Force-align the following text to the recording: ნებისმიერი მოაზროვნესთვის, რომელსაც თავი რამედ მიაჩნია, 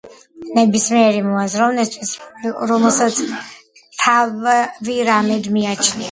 ნებისმიერი 0.53 1.19
მოაზროვნესთვის, 1.25 2.13
რომელსაც 2.71 3.19
თავი 4.05 4.95
რამედ 5.11 5.51
მიაჩნია, 5.59 5.97